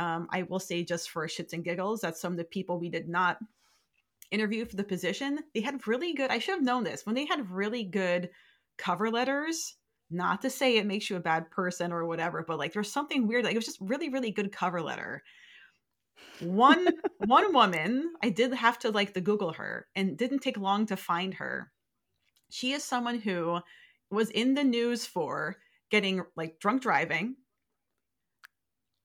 [0.00, 2.88] um, I will say just for shits and giggles that some of the people we
[2.88, 3.36] did not
[4.30, 6.30] interview for the position, they had really good.
[6.30, 8.30] I should have known this when they had really good
[8.78, 9.76] cover letters.
[10.10, 13.28] Not to say it makes you a bad person or whatever, but like there's something
[13.28, 13.44] weird.
[13.44, 15.22] Like it was just really, really good cover letter.
[16.40, 16.88] One
[17.18, 20.96] one woman, I did have to like the Google her, and didn't take long to
[20.96, 21.70] find her.
[22.50, 23.60] She is someone who
[24.10, 25.56] was in the news for
[25.90, 27.36] getting like drunk driving,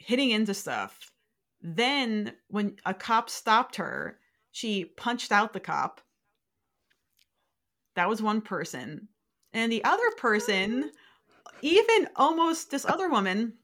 [0.00, 1.10] hitting into stuff.
[1.62, 4.18] Then, when a cop stopped her,
[4.50, 6.00] she punched out the cop.
[7.96, 9.08] That was one person.
[9.52, 10.90] And the other person,
[11.60, 13.54] even almost this other woman,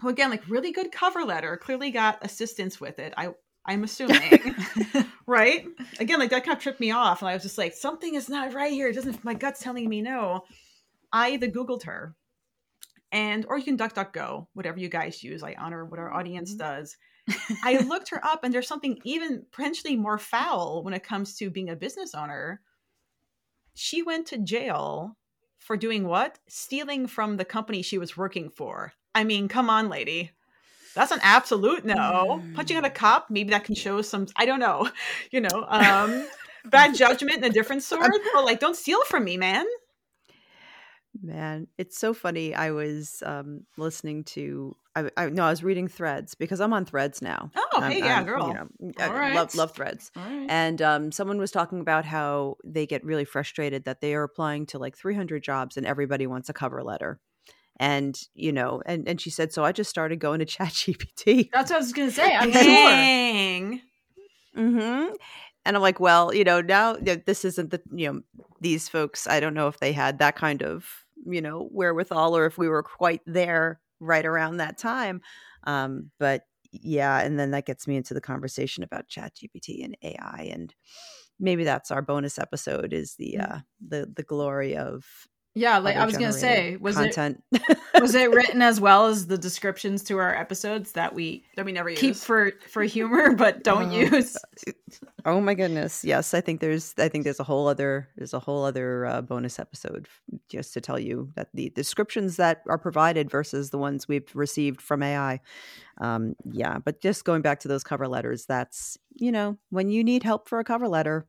[0.00, 3.14] who again, like really good cover letter, clearly got assistance with it.
[3.16, 3.34] I
[3.66, 4.56] I'm assuming.
[5.26, 5.66] right?
[6.00, 7.20] Again, like that kind of tripped me off.
[7.20, 8.88] And I was just like, something is not right here.
[8.88, 10.44] It doesn't my gut's telling me no.
[11.12, 12.16] I the Googled her
[13.12, 15.42] and or you can DuckDuckGo, whatever you guys use.
[15.42, 16.58] I honor what our audience mm-hmm.
[16.58, 16.96] does.
[17.64, 21.50] I looked her up, and there's something even potentially more foul when it comes to
[21.50, 22.60] being a business owner.
[23.74, 25.16] She went to jail
[25.58, 26.38] for doing what?
[26.48, 28.92] Stealing from the company she was working for.
[29.14, 30.32] I mean, come on, lady.
[30.94, 32.40] That's an absolute no.
[32.42, 32.54] Mm.
[32.54, 34.26] Punching out a cop, maybe that can show some.
[34.36, 34.88] I don't know,
[35.30, 36.26] you know, um,
[36.64, 38.10] bad judgment and a different sort.
[38.32, 39.66] But like, don't steal from me, man.
[41.22, 42.54] Man, it's so funny.
[42.54, 46.84] I was um, listening to, I, I no, I was reading Threads because I'm on
[46.84, 47.50] Threads now.
[47.56, 48.48] Oh, hey, yeah, I'm, girl.
[48.48, 49.34] You know, I right.
[49.34, 50.10] love love Threads.
[50.16, 54.66] And um, someone was talking about how they get really frustrated that they are applying
[54.66, 57.18] to like 300 jobs and everybody wants a cover letter.
[57.80, 61.50] And you know, and and she said, so I just started going to ChatGPT.
[61.52, 62.34] That's what I was gonna say.
[62.34, 63.80] I'm Dang.
[64.54, 64.64] sure.
[64.64, 65.14] Mm-hmm.
[65.64, 68.22] And I'm like, well, you know, now this isn't the, you know,
[68.60, 72.46] these folks, I don't know if they had that kind of you know wherewithal or
[72.46, 75.20] if we were quite there right around that time
[75.64, 79.96] um, but yeah and then that gets me into the conversation about chat gpt and
[80.02, 80.74] ai and
[81.40, 83.50] maybe that's our bonus episode is the mm.
[83.50, 85.04] uh the the glory of
[85.58, 87.42] yeah, like I was gonna say, was content.
[87.50, 91.64] it was it written as well as the descriptions to our episodes that we that
[91.64, 92.22] we never keep use.
[92.22, 94.36] for for humor but don't uh, use?
[95.24, 98.38] Oh my goodness, yes, I think there's I think there's a whole other there's a
[98.38, 100.08] whole other uh, bonus episode
[100.48, 104.80] just to tell you that the descriptions that are provided versus the ones we've received
[104.80, 105.40] from AI.
[106.00, 110.04] Um, yeah, but just going back to those cover letters, that's you know when you
[110.04, 111.26] need help for a cover letter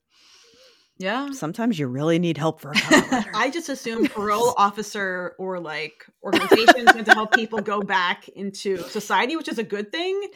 [1.00, 1.32] yeah.
[1.32, 5.60] Sometimes you really need help for a cover letter i just assume parole officer or
[5.60, 10.30] like organizations meant to help people go back into society, which is a good thing.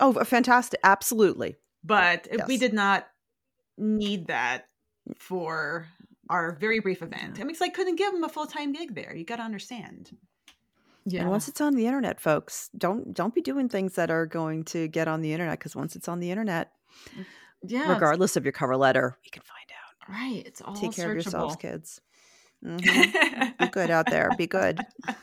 [0.00, 0.80] Oh, fantastic.
[0.82, 1.54] Absolutely.
[1.84, 2.46] But yes.
[2.46, 3.06] we did not
[3.76, 4.68] need that
[5.16, 5.88] for
[6.28, 7.38] our very brief event.
[7.38, 9.14] I mean, it's like couldn't give them a full time gig there.
[9.14, 10.16] You got to understand.
[11.04, 11.22] Yeah.
[11.22, 14.64] And once it's on the internet, folks, don't don't be doing things that are going
[14.66, 16.70] to get on the internet because once it's on the internet,
[17.62, 20.08] yeah, regardless of your cover letter, we can find out.
[20.08, 20.46] Right.
[20.46, 21.10] It's all take care searchable.
[21.10, 22.00] of yourselves, kids.
[22.64, 23.64] Mm-hmm.
[23.64, 24.30] be good out there.
[24.38, 24.78] Be good.